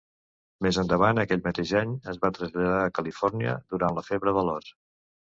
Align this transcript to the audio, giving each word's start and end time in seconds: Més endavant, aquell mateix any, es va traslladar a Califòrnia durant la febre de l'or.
Més 0.65 0.77
endavant, 0.83 1.17
aquell 1.23 1.43
mateix 1.47 1.73
any, 1.81 1.91
es 2.13 2.17
va 2.23 2.31
traslladar 2.37 2.79
a 2.85 2.93
Califòrnia 2.99 3.53
durant 3.75 3.99
la 3.99 4.05
febre 4.07 4.33
de 4.39 4.45
l'or. 4.49 4.71